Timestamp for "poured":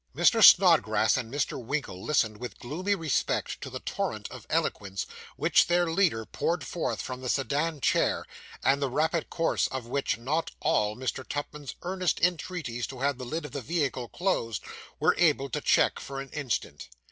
6.25-6.63